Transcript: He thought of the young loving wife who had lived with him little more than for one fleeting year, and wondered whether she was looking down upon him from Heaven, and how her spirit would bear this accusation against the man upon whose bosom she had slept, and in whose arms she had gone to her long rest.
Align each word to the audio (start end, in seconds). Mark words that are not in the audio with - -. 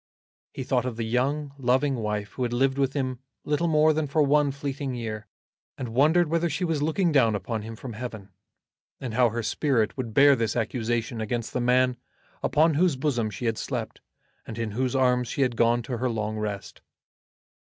He 0.51 0.63
thought 0.63 0.85
of 0.87 0.97
the 0.97 1.03
young 1.05 1.53
loving 1.59 1.93
wife 1.93 2.31
who 2.31 2.41
had 2.41 2.53
lived 2.53 2.79
with 2.79 2.93
him 2.93 3.19
little 3.45 3.67
more 3.67 3.93
than 3.93 4.07
for 4.07 4.23
one 4.23 4.49
fleeting 4.49 4.95
year, 4.95 5.27
and 5.77 5.89
wondered 5.93 6.27
whether 6.27 6.49
she 6.49 6.65
was 6.65 6.81
looking 6.81 7.11
down 7.11 7.35
upon 7.35 7.61
him 7.61 7.75
from 7.75 7.93
Heaven, 7.93 8.29
and 8.99 9.13
how 9.13 9.29
her 9.29 9.43
spirit 9.43 9.95
would 9.95 10.15
bear 10.15 10.35
this 10.35 10.55
accusation 10.55 11.21
against 11.21 11.53
the 11.53 11.61
man 11.61 11.97
upon 12.41 12.73
whose 12.73 12.95
bosom 12.95 13.29
she 13.29 13.45
had 13.45 13.59
slept, 13.59 14.01
and 14.47 14.57
in 14.57 14.71
whose 14.71 14.95
arms 14.95 15.27
she 15.27 15.43
had 15.43 15.55
gone 15.55 15.83
to 15.83 15.97
her 15.99 16.09
long 16.09 16.35
rest. 16.39 16.81